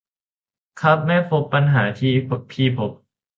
[0.81, 2.11] ครับ ไม่พบปัญหาที่
[2.51, 2.91] พี่พบ